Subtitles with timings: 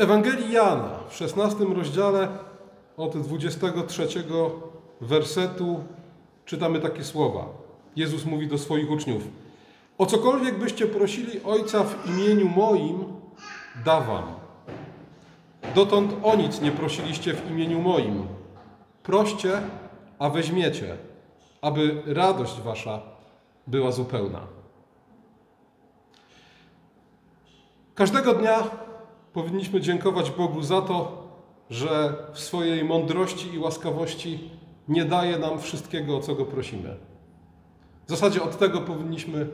[0.00, 2.28] Ewangelii Jana w 16 rozdziale
[2.96, 4.08] od 23
[5.00, 5.80] wersetu
[6.44, 7.46] czytamy takie słowa.
[7.96, 9.22] Jezus mówi do swoich uczniów:
[9.98, 13.04] O cokolwiek byście prosili Ojca w imieniu moim,
[13.84, 14.24] da wam.
[15.74, 18.26] Dotąd o nic nie prosiliście w imieniu moim.
[19.02, 19.62] Proście,
[20.18, 20.96] a weźmiecie,
[21.62, 23.00] aby radość wasza
[23.66, 24.40] była zupełna.
[27.94, 28.89] Każdego dnia
[29.32, 31.28] powinniśmy dziękować Bogu za to,
[31.70, 34.50] że w swojej mądrości i łaskawości
[34.88, 36.96] nie daje nam wszystkiego, o co go prosimy.
[38.06, 39.46] W zasadzie od tego powinniśmy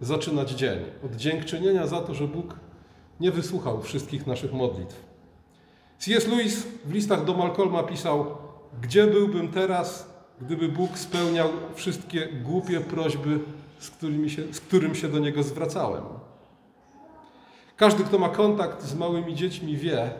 [0.00, 0.78] zaczynać dzień.
[1.04, 2.56] Od dziękczynienia za to, że Bóg
[3.20, 5.04] nie wysłuchał wszystkich naszych modlitw.
[5.98, 6.28] C.S.
[6.28, 8.26] Lewis w listach do Malcolma pisał:
[8.82, 10.10] Gdzie byłbym teraz,
[10.40, 13.38] gdyby Bóg spełniał wszystkie głupie prośby,
[13.78, 16.02] z, którymi się, z którym się do niego zwracałem?
[17.82, 20.10] Każdy, kto ma kontakt z małymi dziećmi, wie,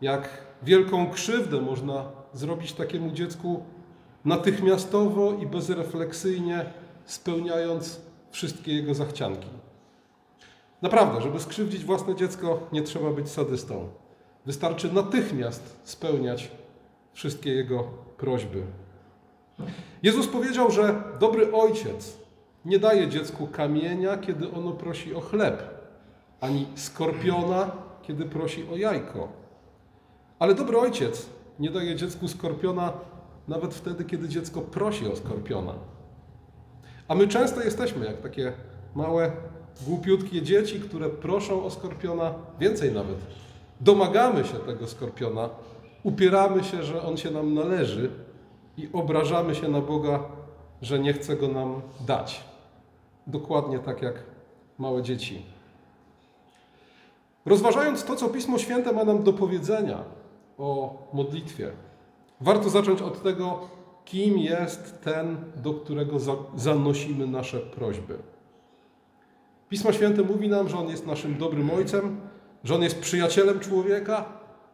[0.00, 0.28] jak
[0.62, 3.62] wielką krzywdę można zrobić takiemu dziecku
[4.24, 6.64] natychmiastowo i bezrefleksyjnie
[7.04, 9.48] spełniając wszystkie jego zachcianki.
[10.82, 13.88] Naprawdę, żeby skrzywdzić własne dziecko, nie trzeba być sadystą.
[14.46, 16.50] Wystarczy natychmiast spełniać
[17.12, 17.84] wszystkie jego
[18.16, 18.62] prośby.
[20.02, 22.16] Jezus powiedział, że dobry ojciec
[22.64, 25.79] nie daje dziecku kamienia, kiedy ono prosi o chleb,
[26.40, 27.70] ani skorpiona,
[28.02, 29.28] kiedy prosi o jajko.
[30.38, 31.26] Ale dobry ojciec
[31.58, 32.92] nie daje dziecku skorpiona
[33.48, 35.74] nawet wtedy, kiedy dziecko prosi o skorpiona.
[37.08, 38.52] A my często jesteśmy jak takie
[38.94, 39.32] małe,
[39.86, 43.16] głupiutkie dzieci, które proszą o skorpiona, więcej nawet.
[43.80, 45.48] Domagamy się tego skorpiona,
[46.02, 48.10] upieramy się, że on się nam należy
[48.76, 50.22] i obrażamy się na Boga,
[50.82, 52.44] że nie chce go nam dać.
[53.26, 54.14] Dokładnie tak jak
[54.78, 55.42] małe dzieci.
[57.50, 59.98] Rozważając to, co Pismo Święte ma nam do powiedzenia
[60.58, 61.70] o modlitwie,
[62.40, 63.60] warto zacząć od tego,
[64.04, 66.16] kim jest ten, do którego
[66.56, 68.18] zanosimy nasze prośby.
[69.68, 72.20] Pismo Święte mówi nam, że On jest naszym dobrym Ojcem,
[72.64, 74.24] że On jest przyjacielem człowieka,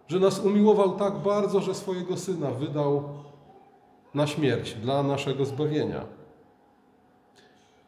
[0.08, 3.02] że nas umiłował tak bardzo, że swojego Syna wydał
[4.14, 6.04] na śmierć dla naszego zbawienia.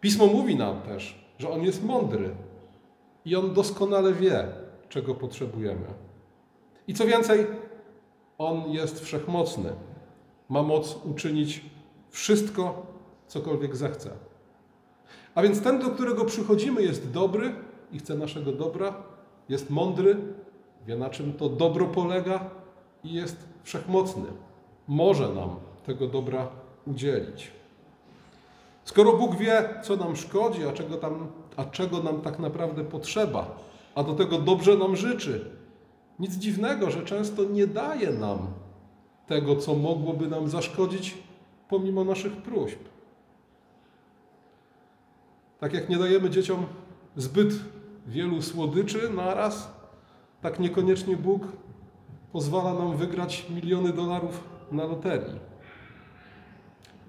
[0.00, 2.30] Pismo mówi nam też, że On jest mądry
[3.24, 5.86] i On doskonale wie, czego potrzebujemy.
[6.88, 7.46] I co więcej,
[8.38, 9.72] On jest wszechmocny.
[10.48, 11.64] Ma moc uczynić
[12.10, 12.86] wszystko,
[13.26, 14.10] cokolwiek zechce.
[15.34, 17.54] A więc ten, do którego przychodzimy, jest dobry
[17.92, 18.94] i chce naszego dobra,
[19.48, 20.16] jest mądry,
[20.86, 22.50] wie na czym to dobro polega
[23.04, 24.24] i jest wszechmocny.
[24.88, 25.56] Może nam
[25.86, 26.48] tego dobra
[26.86, 27.50] udzielić.
[28.84, 31.26] Skoro Bóg wie, co nam szkodzi, a czego, tam,
[31.56, 33.56] a czego nam tak naprawdę potrzeba,
[33.98, 35.50] a do tego dobrze nam życzy,
[36.18, 38.38] nic dziwnego, że często nie daje nam
[39.26, 41.18] tego, co mogłoby nam zaszkodzić,
[41.68, 42.78] pomimo naszych próśb.
[45.60, 46.66] Tak jak nie dajemy dzieciom
[47.16, 47.54] zbyt
[48.06, 49.72] wielu słodyczy naraz,
[50.42, 51.42] tak niekoniecznie Bóg
[52.32, 55.38] pozwala nam wygrać miliony dolarów na loterii.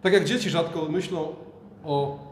[0.01, 1.35] Tak jak dzieci rzadko myślą
[1.83, 2.28] o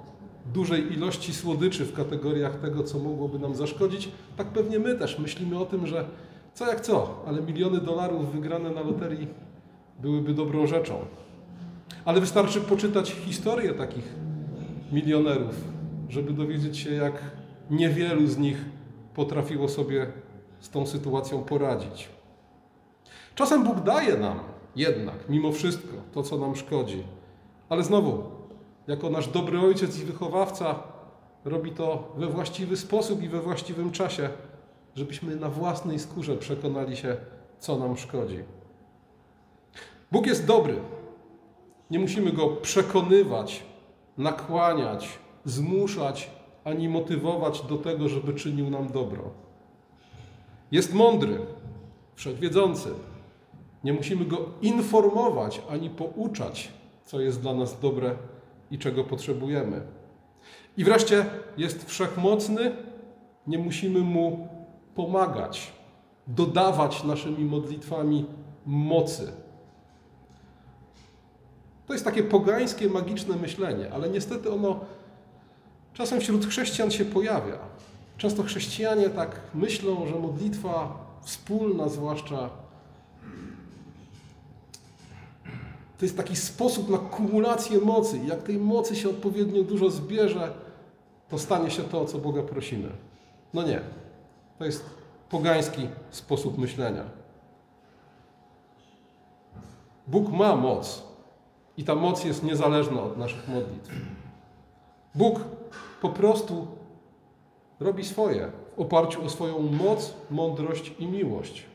[0.54, 5.60] dużej ilości słodyczy w kategoriach tego, co mogłoby nam zaszkodzić, tak pewnie my też myślimy
[5.60, 6.06] o tym, że
[6.54, 9.28] co jak co, ale miliony dolarów wygrane na loterii
[10.00, 11.00] byłyby dobrą rzeczą.
[12.06, 14.16] Ale wystarczy poczytać historię takich
[14.92, 15.56] milionerów,
[16.10, 17.22] żeby dowiedzieć się, jak
[17.70, 18.66] niewielu z nich
[19.16, 20.08] potrafiło sobie
[20.60, 22.10] z tą sytuacją poradzić.
[23.36, 24.40] Czasem Bóg daje nam
[24.76, 27.04] jednak, mimo wszystko, to, co nam szkodzi.
[27.70, 28.24] Ale znowu,
[28.88, 30.76] jako nasz dobry ojciec i wychowawca,
[31.46, 34.30] robi to we właściwy sposób i we właściwym czasie,
[34.96, 37.18] żebyśmy na własnej skórze przekonali się,
[37.60, 38.44] co nam szkodzi.
[40.12, 40.76] Bóg jest dobry.
[41.92, 43.64] Nie musimy go przekonywać,
[44.18, 46.32] nakłaniać, zmuszać
[46.64, 49.24] ani motywować do tego, żeby czynił nam dobro.
[50.72, 51.40] Jest mądry,
[52.16, 52.90] wszechwiedzący.
[53.84, 56.72] Nie musimy go informować ani pouczać,
[57.06, 58.16] co jest dla nas dobre
[58.72, 59.82] i czego potrzebujemy.
[60.78, 61.26] I wreszcie
[61.58, 62.72] jest wszechmocny,
[63.48, 64.48] nie musimy mu
[64.96, 65.74] pomagać,
[66.28, 68.26] dodawać naszymi modlitwami
[68.66, 69.32] mocy.
[71.88, 74.80] To jest takie pogańskie, magiczne myślenie, ale niestety ono
[75.94, 77.58] czasem wśród chrześcijan się pojawia.
[78.18, 82.50] Często chrześcijanie tak myślą, że modlitwa wspólna, zwłaszcza,
[85.98, 88.20] to jest taki sposób na kumulację mocy.
[88.26, 90.54] Jak tej mocy się odpowiednio dużo zbierze,
[91.30, 92.90] to stanie się to, o co Boga prosimy.
[93.54, 93.82] No nie.
[94.60, 94.86] To jest
[95.30, 97.04] pogański sposób myślenia.
[100.08, 101.04] Bóg ma moc
[101.78, 103.92] i ta moc jest niezależna od naszych modlitw.
[105.16, 105.40] Bóg
[106.02, 106.68] po prostu
[107.80, 111.66] robi swoje w oparciu o swoją moc, mądrość i miłość.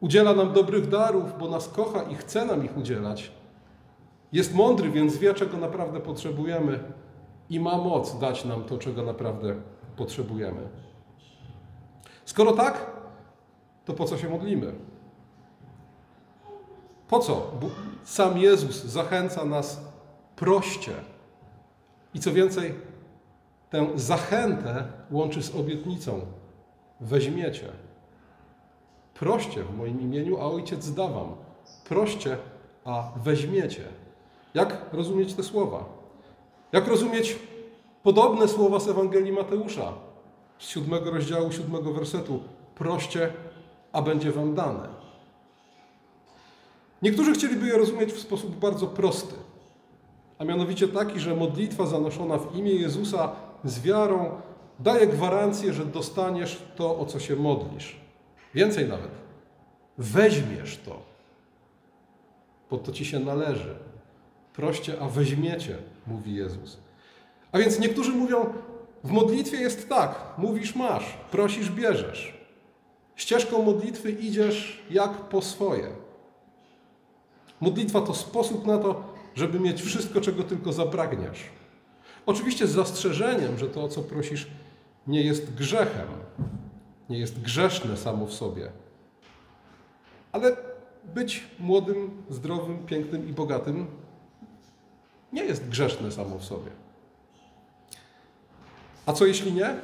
[0.00, 3.32] Udziela nam dobrych darów, bo nas kocha i chce nam ich udzielać.
[4.32, 6.78] Jest mądry, więc wie, czego naprawdę potrzebujemy
[7.50, 9.54] i ma moc dać nam to, czego naprawdę
[9.96, 10.68] potrzebujemy.
[12.24, 12.90] Skoro tak,
[13.84, 14.74] to po co się modlimy?
[17.08, 17.52] Po co?
[17.60, 17.66] Bo
[18.04, 19.80] sam Jezus zachęca nas
[20.36, 20.92] proście.
[22.14, 22.74] I co więcej,
[23.70, 26.20] tę zachętę łączy z obietnicą:
[27.00, 27.68] weźmiecie.
[29.20, 31.34] Proście w moim imieniu, a ojciec da wam.
[31.88, 32.36] Proście,
[32.84, 33.84] a weźmiecie.
[34.54, 35.84] Jak rozumieć te słowa?
[36.72, 37.38] Jak rozumieć
[38.02, 39.92] podobne słowa z Ewangelii Mateusza,
[40.58, 42.40] z siódmego rozdziału, siódmego wersetu?
[42.74, 43.32] Proście,
[43.92, 44.88] a będzie wam dane.
[47.02, 49.34] Niektórzy chcieliby je rozumieć w sposób bardzo prosty,
[50.38, 53.32] a mianowicie taki, że modlitwa zanoszona w imię Jezusa
[53.64, 54.30] z wiarą
[54.78, 58.07] daje gwarancję, że dostaniesz to, o co się modlisz.
[58.54, 59.10] Więcej nawet,
[59.98, 61.02] weźmiesz to,
[62.70, 63.74] bo to ci się należy.
[64.52, 66.78] Proście, a weźmiecie, mówi Jezus.
[67.52, 68.52] A więc niektórzy mówią,
[69.04, 72.38] w modlitwie jest tak, mówisz masz, prosisz bierzesz.
[73.16, 75.88] Ścieżką modlitwy idziesz jak po swoje.
[77.60, 81.44] Modlitwa to sposób na to, żeby mieć wszystko, czego tylko zapragniesz.
[82.26, 84.46] Oczywiście z zastrzeżeniem, że to, o co prosisz,
[85.06, 86.08] nie jest grzechem,
[87.10, 88.72] nie jest grzeszne samo w sobie.
[90.32, 90.56] Ale
[91.04, 93.86] być młodym, zdrowym, pięknym i bogatym
[95.32, 96.70] nie jest grzeszne samo w sobie.
[99.06, 99.76] A co jeśli nie?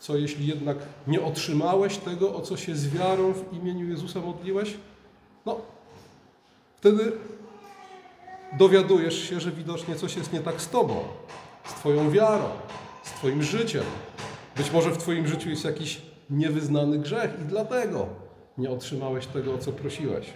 [0.00, 0.76] Co jeśli jednak
[1.06, 4.76] nie otrzymałeś tego, o co się z wiarą w imieniu Jezusa modliłeś?
[5.46, 5.60] No,
[6.76, 7.12] wtedy
[8.58, 11.04] dowiadujesz się, że widocznie coś jest nie tak z Tobą,
[11.64, 12.48] z Twoją wiarą,
[13.02, 13.84] z Twoim życiem.
[14.56, 18.06] Być może w Twoim życiu jest jakiś niewyznany grzech i dlatego
[18.58, 20.32] nie otrzymałeś tego, o co prosiłeś.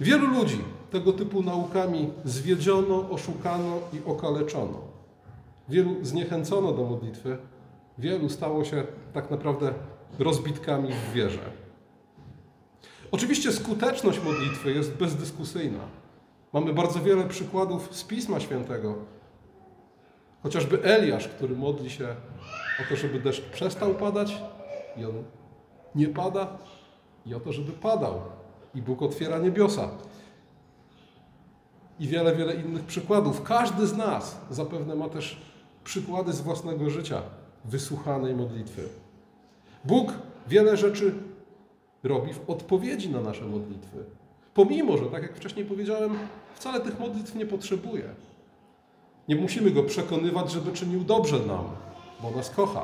[0.00, 0.58] Wielu ludzi
[0.90, 4.80] tego typu naukami zwiedziono, oszukano i okaleczono.
[5.68, 7.38] Wielu zniechęcono do modlitwy,
[7.98, 9.74] wielu stało się tak naprawdę
[10.18, 11.52] rozbitkami w wierze.
[13.12, 15.80] Oczywiście skuteczność modlitwy jest bezdyskusyjna.
[16.52, 18.94] Mamy bardzo wiele przykładów z Pisma Świętego.
[20.42, 22.08] Chociażby Eliasz, który modli się
[22.80, 24.42] o to, żeby deszcz przestał padać
[24.96, 25.24] i on
[25.94, 26.58] nie pada,
[27.26, 28.20] i o to, żeby padał.
[28.74, 29.88] I Bóg otwiera niebiosa.
[32.00, 33.42] I wiele, wiele innych przykładów.
[33.42, 35.40] Każdy z nas zapewne ma też
[35.84, 37.22] przykłady z własnego życia
[37.64, 38.88] wysłuchanej modlitwy.
[39.84, 40.12] Bóg
[40.48, 41.14] wiele rzeczy
[42.02, 44.04] robi w odpowiedzi na nasze modlitwy.
[44.54, 46.18] Pomimo, że, tak jak wcześniej powiedziałem,
[46.54, 48.04] wcale tych modlitw nie potrzebuje.
[49.28, 51.64] Nie musimy go przekonywać, żeby czynił dobrze nam,
[52.22, 52.82] bo nas kocha.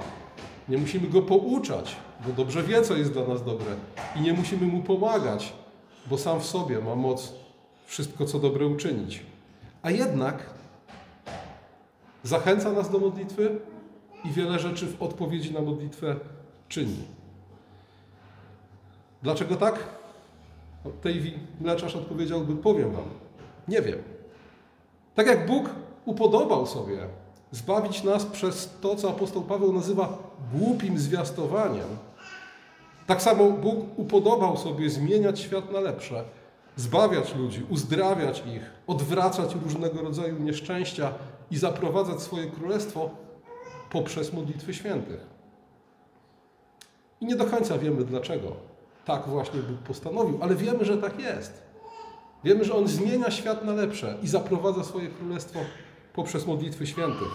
[0.69, 1.97] Nie musimy go pouczać,
[2.27, 3.67] bo dobrze wie, co jest dla nas dobre.
[4.17, 5.53] I nie musimy mu pomagać,
[6.11, 7.33] bo sam w sobie ma moc
[7.87, 9.23] wszystko, co dobre uczynić.
[9.83, 10.51] A jednak
[12.23, 13.59] zachęca nas do modlitwy
[14.25, 16.17] i wiele rzeczy w odpowiedzi na modlitwę
[16.69, 17.05] czyni.
[19.23, 19.79] Dlaczego tak?
[20.85, 23.09] No, tej mleczarz odpowiedziałby, powiem wam,
[23.69, 23.99] nie wiem.
[25.15, 25.71] Tak jak Bóg
[26.07, 26.99] upodobał sobie
[27.51, 30.19] zbawić nas przez to, co apostoł Paweł nazywa
[30.53, 31.87] głupim zwiastowaniem,
[33.07, 36.25] tak samo Bóg upodobał sobie zmieniać świat na lepsze,
[36.77, 41.13] zbawiać ludzi, uzdrawiać ich, odwracać różnego rodzaju nieszczęścia
[41.51, 43.11] i zaprowadzać swoje królestwo
[43.91, 45.27] poprzez modlitwy świętych.
[47.21, 48.53] I nie do końca wiemy dlaczego
[49.07, 51.63] tak właśnie Bóg postanowił, ale wiemy, że tak jest.
[52.45, 55.61] Wiemy, że On zmienia świat na lepsze i zaprowadza swoje królestwo
[56.17, 57.29] poprzez modlitwy świętych.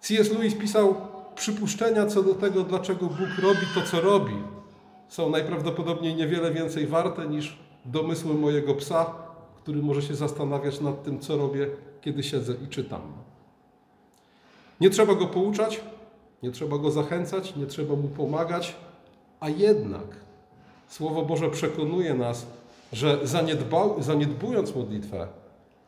[0.00, 0.32] C.S.
[0.32, 0.94] Lewis pisał:
[1.34, 4.34] Przypuszczenia co do tego, dlaczego Bóg robi to, co robi,
[5.08, 9.14] są najprawdopodobniej niewiele więcej warte niż domysły mojego psa,
[9.62, 13.00] który może się zastanawiać nad tym, co robię, kiedy siedzę i czytam.
[14.80, 15.80] Nie trzeba go pouczać,
[16.42, 18.76] nie trzeba go zachęcać, nie trzeba mu pomagać,
[19.40, 20.22] a jednak
[20.88, 22.46] Słowo Boże przekonuje nas,
[22.92, 23.18] że
[23.98, 25.28] zaniedbując modlitwę,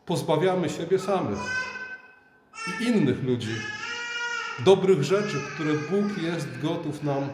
[0.06, 1.38] pozbawiamy siebie samych
[2.80, 3.54] i innych ludzi
[4.64, 7.28] dobrych rzeczy, które Bóg jest gotów nam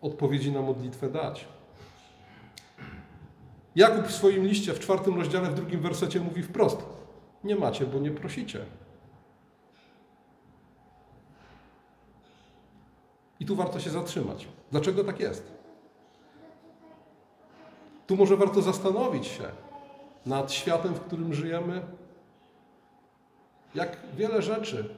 [0.00, 1.48] w odpowiedzi na modlitwę dać.
[3.76, 6.78] Jakub w swoim liście w czwartym rozdziale, w drugim wersecie mówi wprost:
[7.44, 8.64] Nie macie, bo nie prosicie.
[13.40, 14.48] I tu warto się zatrzymać.
[14.70, 15.52] Dlaczego tak jest?
[18.06, 19.44] Tu może warto zastanowić się
[20.26, 21.82] nad światem, w którym żyjemy,
[23.74, 24.94] jak wiele rzeczy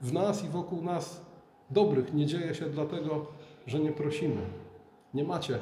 [0.00, 1.20] w nas i wokół nas
[1.70, 3.26] dobrych nie dzieje się dlatego,
[3.66, 4.42] że nie prosimy.
[5.14, 5.58] Nie macie,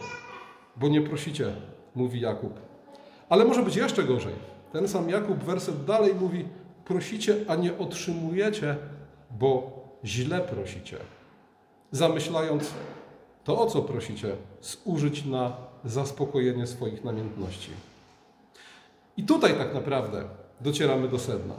[0.76, 1.52] bo nie prosicie,
[1.94, 2.60] mówi Jakub.
[3.28, 4.34] Ale może być jeszcze gorzej.
[4.72, 6.44] Ten sam Jakub werset dalej mówi:
[6.84, 8.76] Prosicie, a nie otrzymujecie,
[9.30, 10.96] bo źle prosicie.
[11.92, 12.70] Zamyślając
[13.44, 17.70] to, o co prosicie, zużyć na zaspokojenie swoich namiętności.
[19.16, 20.24] I tutaj tak naprawdę
[20.60, 21.54] docieramy do sedna.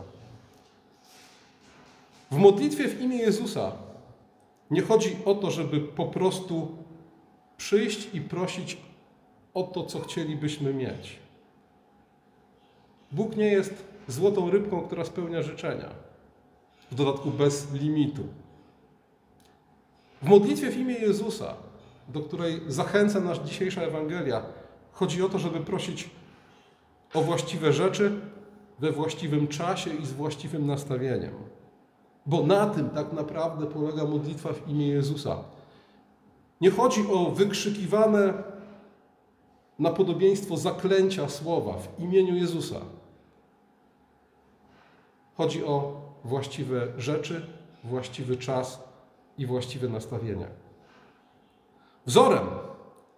[2.31, 3.71] W modlitwie w imię Jezusa
[4.71, 6.77] nie chodzi o to, żeby po prostu
[7.57, 8.77] przyjść i prosić
[9.53, 11.19] o to, co chcielibyśmy mieć.
[13.11, 15.89] Bóg nie jest złotą rybką, która spełnia życzenia,
[16.91, 18.23] w dodatku bez limitu.
[20.21, 21.53] W modlitwie w imię Jezusa,
[22.07, 24.43] do której zachęca nas dzisiejsza Ewangelia,
[24.91, 26.09] chodzi o to, żeby prosić
[27.13, 28.11] o właściwe rzeczy
[28.79, 31.33] we właściwym czasie i z właściwym nastawieniem.
[32.29, 35.37] Bo na tym tak naprawdę polega modlitwa w imię Jezusa.
[36.61, 38.33] Nie chodzi o wykrzykiwane
[39.79, 42.75] na podobieństwo zaklęcia słowa w imieniu Jezusa.
[45.37, 47.45] Chodzi o właściwe rzeczy,
[47.83, 48.83] właściwy czas
[49.37, 50.47] i właściwe nastawienie.
[52.05, 52.47] Wzorem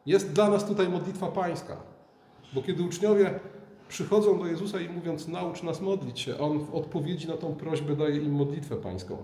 [0.06, 1.78] jest dla nas tutaj modlitwa pańska,
[2.54, 3.40] bo kiedy uczniowie
[3.92, 7.96] przychodzą do Jezusa i mówiąc, naucz nas modlić się, On w odpowiedzi na tą prośbę
[7.96, 9.18] daje im modlitwę pańską.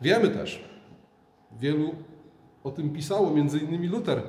[0.00, 0.64] Wiemy też,
[1.58, 1.94] wielu
[2.64, 4.22] o tym pisało, między innymi Luter,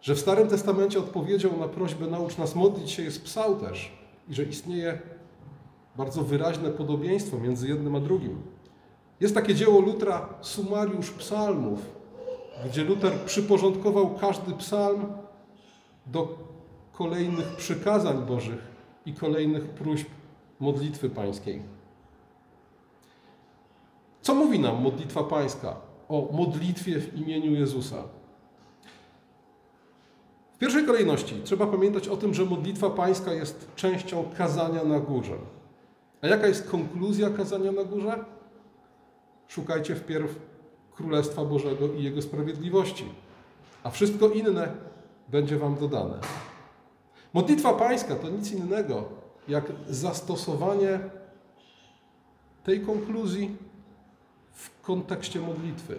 [0.00, 3.92] że w Starym Testamencie odpowiedzią na prośbę naucz nas modlić się jest psał też
[4.28, 4.98] i że istnieje
[5.96, 8.42] bardzo wyraźne podobieństwo między jednym a drugim.
[9.20, 11.80] Jest takie dzieło Lutra, Sumariusz Psalmów,
[12.66, 15.06] gdzie Luter przyporządkował każdy psalm
[16.06, 16.53] do
[16.98, 18.74] kolejnych przykazań Bożych
[19.06, 20.08] i kolejnych próśb
[20.60, 21.62] modlitwy pańskiej.
[24.22, 25.76] Co mówi nam modlitwa pańska
[26.08, 28.02] o modlitwie w imieniu Jezusa?
[30.54, 35.36] W pierwszej kolejności trzeba pamiętać o tym, że modlitwa pańska jest częścią kazania na górze.
[36.22, 38.24] A jaka jest konkluzja kazania na górze?
[39.48, 40.34] Szukajcie wpierw
[40.96, 43.04] Królestwa Bożego i Jego sprawiedliwości,
[43.82, 44.72] a wszystko inne
[45.28, 46.18] będzie Wam dodane.
[47.34, 49.04] Modlitwa Pańska to nic innego
[49.48, 51.00] jak zastosowanie
[52.64, 53.56] tej konkluzji
[54.52, 55.98] w kontekście modlitwy.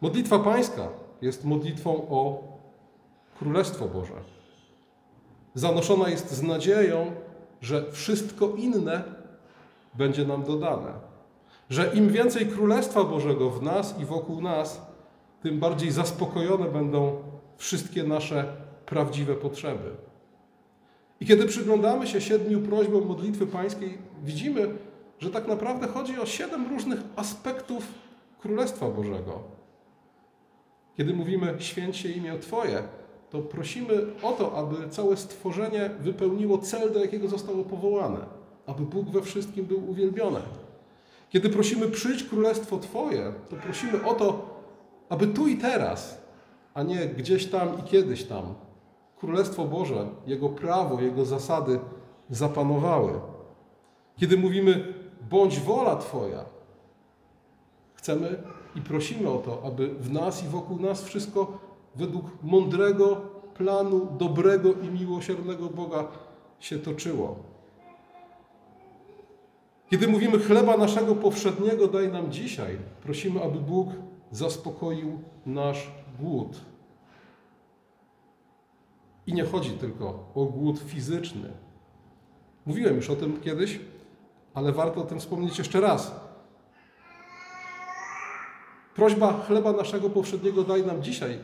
[0.00, 0.88] Modlitwa Pańska
[1.22, 2.42] jest modlitwą o
[3.38, 4.14] Królestwo Boże.
[5.54, 7.12] Zanoszona jest z nadzieją,
[7.60, 9.04] że wszystko inne
[9.94, 10.92] będzie nam dodane.
[11.70, 14.82] Że im więcej Królestwa Bożego w nas i wokół nas,
[15.42, 17.22] tym bardziej zaspokojone będą
[17.56, 19.90] wszystkie nasze prawdziwe potrzeby.
[21.20, 24.68] I kiedy przyglądamy się siedmiu prośbom modlitwy pańskiej, widzimy,
[25.18, 27.86] że tak naprawdę chodzi o siedem różnych aspektów
[28.40, 29.40] Królestwa Bożego.
[30.96, 32.82] Kiedy mówimy święć się imię Twoje,
[33.30, 38.18] to prosimy o to, aby całe stworzenie wypełniło cel, do jakiego zostało powołane,
[38.66, 40.40] aby Bóg we wszystkim był uwielbiony.
[41.30, 44.56] Kiedy prosimy przyjdź Królestwo Twoje, to prosimy o to,
[45.08, 46.20] aby tu i teraz,
[46.74, 48.54] a nie gdzieś tam i kiedyś tam,
[49.20, 51.80] Królestwo Boże, Jego prawo, Jego zasady
[52.30, 53.12] zapanowały.
[54.16, 54.94] Kiedy mówimy,
[55.30, 56.44] bądź wola Twoja,
[57.94, 58.42] chcemy
[58.76, 61.58] i prosimy o to, aby w nas i wokół nas wszystko
[61.94, 63.20] według mądrego
[63.54, 66.04] planu, dobrego i miłosiernego Boga
[66.60, 67.36] się toczyło.
[69.90, 73.88] Kiedy mówimy chleba naszego powszedniego daj nam dzisiaj, prosimy, aby Bóg
[74.30, 76.60] zaspokoił nasz głód.
[79.26, 81.50] I nie chodzi tylko o głód fizyczny.
[82.66, 83.80] Mówiłem już o tym kiedyś,
[84.54, 86.20] ale warto o tym wspomnieć jeszcze raz.
[88.94, 91.38] Prośba chleba naszego powszedniego daj nam dzisiaj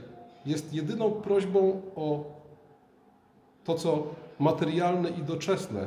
[0.47, 2.25] jest jedyną prośbą o
[3.65, 4.07] to, co
[4.39, 5.87] materialne i doczesne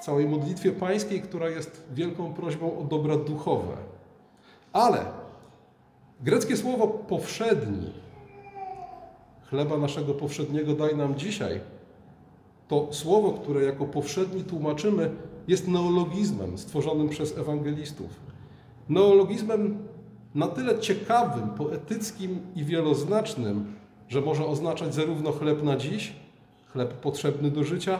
[0.00, 3.76] w całej modlitwie pańskiej, która jest wielką prośbą o dobra duchowe.
[4.72, 5.04] Ale
[6.20, 7.92] greckie słowo powszedni
[9.50, 11.60] chleba naszego powszedniego daj nam dzisiaj.
[12.68, 15.10] To słowo, które jako powszedni tłumaczymy,
[15.48, 18.20] jest neologizmem stworzonym przez ewangelistów.
[18.88, 19.78] Neologizmem
[20.34, 23.74] na tyle ciekawym, poetyckim i wieloznacznym,
[24.08, 26.12] że może oznaczać zarówno chleb na dziś,
[26.72, 27.98] chleb potrzebny do życia,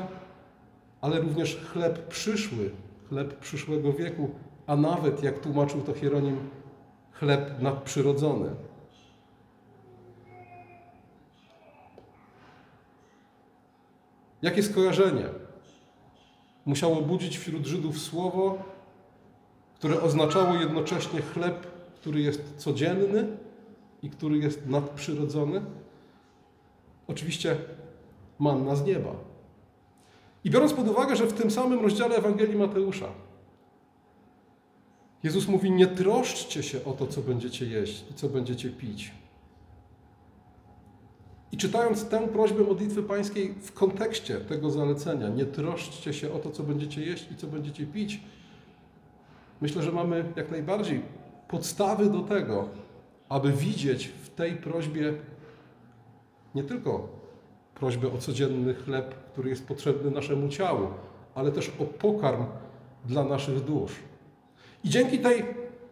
[1.01, 2.71] ale również chleb przyszły,
[3.09, 4.31] chleb przyszłego wieku,
[4.67, 6.37] a nawet, jak tłumaczył to Hieronim,
[7.13, 8.51] chleb nadprzyrodzony.
[14.43, 15.25] Jakie skojarzenie
[16.67, 18.59] musiało budzić wśród Żydów słowo,
[19.75, 23.27] które oznaczało jednocześnie chleb, który jest codzienny
[24.03, 25.63] i który jest nadprzyrodzony?
[27.09, 27.57] Oczywiście
[28.39, 29.15] manna z nieba.
[30.45, 33.09] I biorąc pod uwagę, że w tym samym rozdziale Ewangelii Mateusza
[35.23, 39.13] Jezus mówi: Nie troszczcie się o to, co będziecie jeść i co będziecie pić.
[41.53, 46.51] I czytając tę prośbę modlitwy pańskiej w kontekście tego zalecenia, nie troszczcie się o to,
[46.51, 48.21] co będziecie jeść i co będziecie pić,
[49.61, 51.03] myślę, że mamy jak najbardziej
[51.49, 52.69] podstawy do tego,
[53.29, 55.15] aby widzieć w tej prośbie
[56.55, 57.09] nie tylko
[57.75, 60.89] prośbę o codzienny chleb, który jest potrzebny naszemu ciału,
[61.35, 62.45] ale też o pokarm
[63.05, 63.93] dla naszych dusz.
[64.85, 65.45] I dzięki tej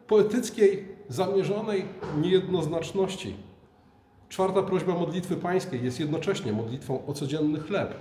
[0.06, 1.84] poetyckiej, zamierzonej
[2.20, 3.36] niejednoznaczności,
[4.28, 7.94] czwarta prośba modlitwy pańskiej jest jednocześnie modlitwą o codzienny chleb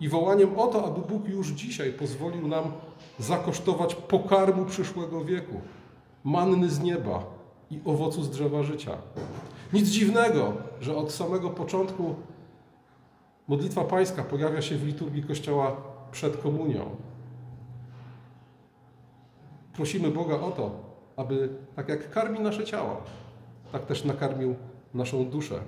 [0.00, 2.64] i wołaniem o to, aby Bóg już dzisiaj pozwolił nam
[3.18, 5.60] zakosztować pokarmu przyszłego wieku,
[6.24, 7.24] manny z nieba
[7.70, 8.96] i owocu z drzewa życia.
[9.72, 12.14] Nic dziwnego, że od samego początku
[13.48, 15.76] modlitwa pańska pojawia się w liturgii Kościoła
[16.12, 16.96] przed komunią.
[19.72, 20.70] Prosimy Boga o to,
[21.16, 22.96] aby tak jak karmi nasze ciała,
[23.72, 24.54] tak też nakarmił
[24.94, 25.60] naszą duszę.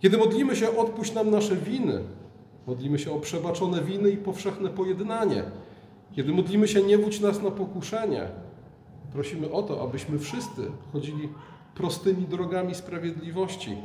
[0.00, 2.00] Kiedy modlimy się, odpuść nam nasze winy,
[2.66, 5.42] modlimy się o przebaczone winy i powszechne pojednanie.
[6.12, 8.28] Kiedy modlimy się, nie wódź nas na pokuszenie,
[9.12, 11.28] prosimy o to, abyśmy wszyscy chodzili
[11.74, 13.76] prostymi drogami sprawiedliwości.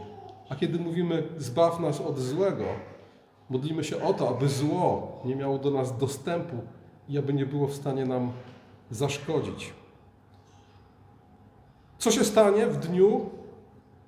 [0.50, 2.66] A kiedy mówimy, zbaw nas od złego,
[3.50, 6.56] modlimy się o to, aby zło nie miało do nas dostępu
[7.10, 8.32] i aby nie było w stanie nam
[8.92, 9.74] zaszkodzić.
[11.98, 13.30] Co się stanie w dniu,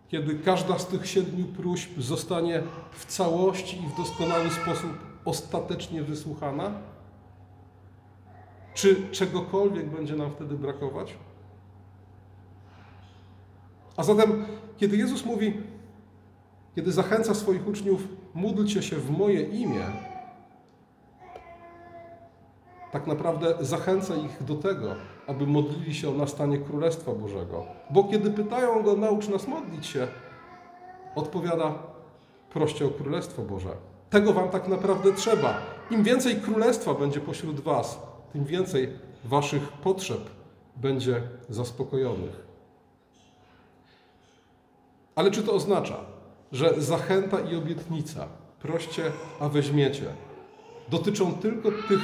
[0.07, 4.91] kiedy każda z tych siedmiu próśb zostanie w całości i w doskonały sposób
[5.25, 6.71] ostatecznie wysłuchana?
[8.73, 11.17] Czy czegokolwiek będzie nam wtedy brakować?
[13.97, 14.45] A zatem,
[14.77, 15.53] kiedy Jezus mówi,
[16.75, 19.85] kiedy zachęca swoich uczniów, módlcie się w moje imię,
[22.91, 24.95] tak naprawdę zachęca ich do tego,
[25.27, 27.65] aby modlili się o nastanie Królestwa Bożego.
[27.89, 30.07] Bo kiedy pytają go, naucz nas modlić się,
[31.15, 31.73] odpowiada,
[32.49, 33.69] proście o Królestwo Boże.
[34.09, 35.61] Tego wam tak naprawdę trzeba.
[35.91, 37.99] Im więcej Królestwa będzie pośród was,
[38.33, 38.89] tym więcej
[39.25, 40.29] waszych potrzeb
[40.75, 42.45] będzie zaspokojonych.
[45.15, 45.97] Ale czy to oznacza,
[46.51, 48.27] że zachęta i obietnica,
[48.61, 50.05] proście, a weźmiecie,
[50.89, 51.99] dotyczą tylko tych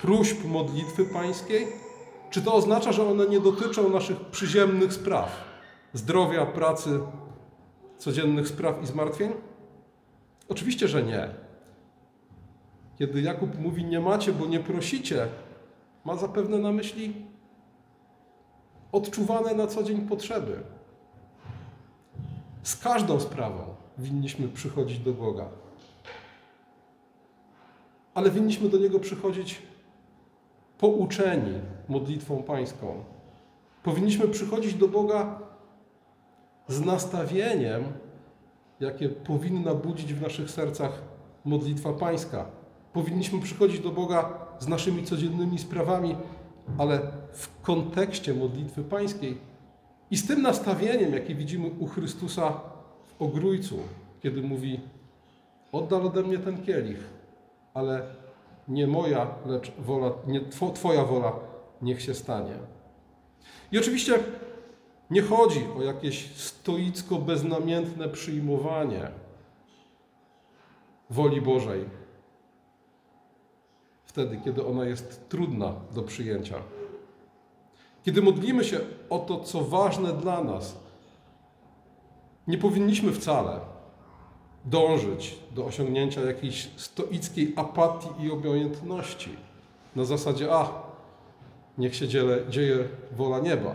[0.00, 1.66] próśb modlitwy pańskiej?
[2.30, 5.44] Czy to oznacza, że one nie dotyczą naszych przyziemnych spraw,
[5.92, 7.00] zdrowia, pracy,
[7.98, 9.32] codziennych spraw i zmartwień?
[10.48, 11.28] Oczywiście, że nie.
[12.98, 15.28] Kiedy Jakub mówi nie macie, bo nie prosicie,
[16.04, 17.14] ma zapewne na myśli
[18.92, 20.60] odczuwane na co dzień potrzeby.
[22.62, 23.62] Z każdą sprawą
[23.98, 25.48] winniśmy przychodzić do Boga.
[28.14, 29.62] Ale winniśmy do Niego przychodzić
[30.78, 31.60] pouczeni
[31.90, 33.04] modlitwą Pańską.
[33.82, 35.38] Powinniśmy przychodzić do Boga
[36.68, 37.84] z nastawieniem,
[38.80, 41.02] jakie powinna budzić w naszych sercach
[41.44, 42.44] modlitwa Pańska.
[42.92, 46.16] Powinniśmy przychodzić do Boga z naszymi codziennymi sprawami,
[46.78, 47.00] ale
[47.32, 49.38] w kontekście modlitwy Pańskiej
[50.10, 52.60] i z tym nastawieniem, jakie widzimy u Chrystusa
[53.06, 53.78] w ogrójcu,
[54.22, 54.80] kiedy mówi:
[55.72, 57.04] Oddal ode mnie ten kielich,
[57.74, 58.02] ale
[58.68, 60.40] nie moja, lecz wola, nie
[60.74, 61.49] Twoja wola
[61.82, 62.54] niech się stanie.
[63.72, 64.18] I oczywiście
[65.10, 69.10] nie chodzi o jakieś stoicko beznamiętne przyjmowanie
[71.10, 72.00] woli Bożej
[74.04, 76.56] wtedy, kiedy ona jest trudna do przyjęcia.
[78.02, 80.76] Kiedy modlimy się o to, co ważne dla nas,
[82.46, 83.60] nie powinniśmy wcale
[84.64, 89.36] dążyć do osiągnięcia jakiejś stoickiej apatii i obojętności.
[89.96, 90.89] Na zasadzie, a,
[91.78, 93.74] niech się dzieje, dzieje wola nieba.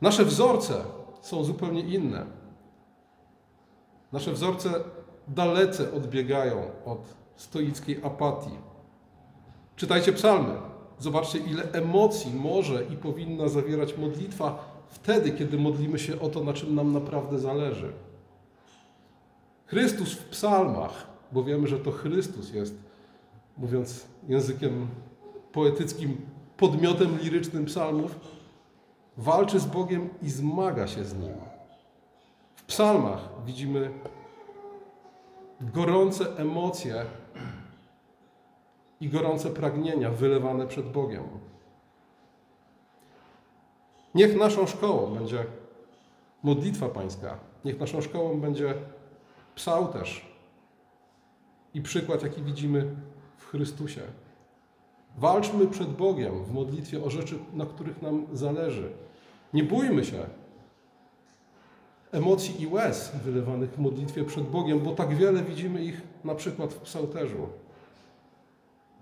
[0.00, 0.84] Nasze wzorce
[1.20, 2.26] są zupełnie inne.
[4.12, 4.70] Nasze wzorce
[5.28, 8.58] dalece odbiegają od stoickiej apatii.
[9.76, 10.54] Czytajcie psalmy.
[10.98, 16.52] Zobaczcie, ile emocji może i powinna zawierać modlitwa wtedy, kiedy modlimy się o to, na
[16.52, 17.92] czym nam naprawdę zależy.
[19.66, 22.74] Chrystus w psalmach, bo wiemy, że to Chrystus jest,
[23.56, 24.88] mówiąc językiem
[25.52, 26.16] poetyckim,
[26.56, 28.20] podmiotem lirycznym psalmów,
[29.16, 31.34] walczy z Bogiem i zmaga się z Nim.
[32.56, 33.90] W psalmach widzimy
[35.60, 37.04] gorące emocje
[39.00, 41.24] i gorące pragnienia wylewane przed Bogiem.
[44.14, 45.44] Niech naszą szkołą będzie
[46.42, 48.74] modlitwa Pańska, niech naszą szkołą będzie
[49.54, 50.26] psałterz
[51.74, 52.96] i przykład, jaki widzimy
[53.36, 54.00] w Chrystusie.
[55.16, 58.92] Walczmy przed Bogiem w modlitwie o rzeczy, na których nam zależy.
[59.54, 60.26] Nie bójmy się
[62.12, 66.74] emocji i łez wylewanych w modlitwie przed Bogiem, bo tak wiele widzimy ich na przykład
[66.74, 67.48] w psałterzu.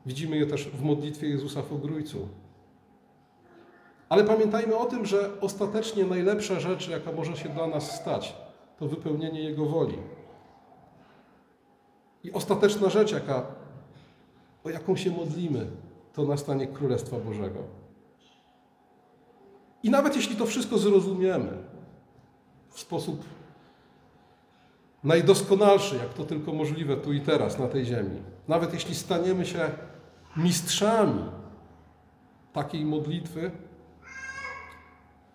[0.06, 2.28] Widzimy je też w modlitwie Jezusa w Ogrójcu.
[4.08, 8.36] Ale pamiętajmy o tym, że ostatecznie najlepsza rzecz, jaka może się dla nas stać,
[8.78, 9.98] to wypełnienie Jego woli.
[12.24, 13.46] I ostateczna rzecz, jaka,
[14.64, 15.66] o jaką się modlimy,
[16.14, 17.60] to nastanie Królestwa Bożego.
[19.82, 21.52] I nawet jeśli to wszystko zrozumiemy
[22.70, 23.24] w sposób
[25.04, 29.70] najdoskonalszy, jak to tylko możliwe tu i teraz na tej ziemi, nawet jeśli staniemy się
[30.36, 31.24] mistrzami
[32.52, 33.50] takiej modlitwy,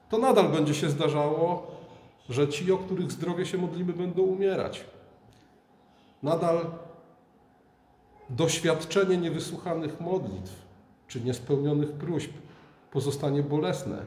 [0.09, 1.71] to nadal będzie się zdarzało,
[2.29, 4.85] że ci, o których zdrowie się modlimy, będą umierać.
[6.23, 6.65] Nadal
[8.29, 10.68] doświadczenie niewysłuchanych modlitw
[11.09, 12.31] czy niespełnionych próśb
[12.91, 13.97] pozostanie bolesne.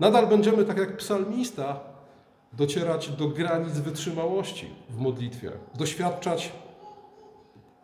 [0.00, 1.80] Nadal będziemy, tak jak psalmista,
[2.52, 6.52] docierać do granic wytrzymałości w modlitwie, doświadczać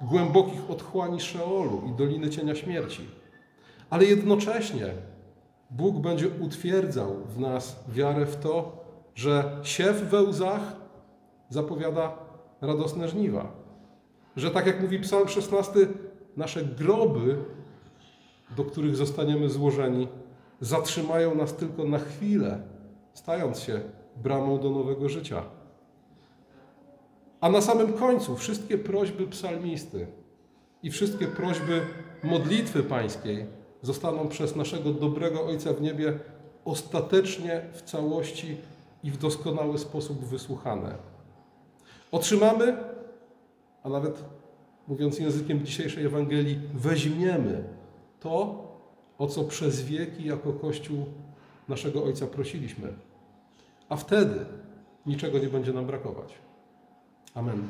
[0.01, 3.09] głębokich otchłani Szeolu i Doliny Cienia Śmierci.
[3.91, 4.87] Ale jednocześnie
[5.71, 8.85] Bóg będzie utwierdzał w nas wiarę w to,
[9.15, 10.61] że siew we łzach
[11.49, 12.19] zapowiada
[12.61, 13.53] radosne żniwa.
[14.37, 15.73] Że tak jak mówi Psalm 16,
[16.37, 17.37] nasze groby,
[18.57, 20.09] do których zostaniemy złożeni,
[20.61, 22.63] zatrzymają nas tylko na chwilę,
[23.15, 23.81] stając się
[24.17, 25.43] bramą do nowego życia.
[27.41, 30.07] A na samym końcu wszystkie prośby psalmisty
[30.83, 31.81] i wszystkie prośby
[32.25, 33.47] modlitwy pańskiej
[33.83, 36.19] zostaną przez naszego dobrego Ojca w niebie
[36.65, 38.57] ostatecznie w całości
[39.03, 40.95] i w doskonały sposób wysłuchane.
[42.13, 42.77] Otrzymamy,
[43.83, 44.25] a nawet
[44.89, 47.65] mówiąc językiem dzisiejszej Ewangelii, weźmiemy
[48.21, 48.65] to,
[49.19, 51.07] o co przez wieki jako Kościół
[51.69, 52.93] naszego Ojca prosiliśmy.
[53.89, 54.47] A wtedy
[55.07, 56.35] niczego nie będzie nam brakować.
[57.35, 57.69] Amen.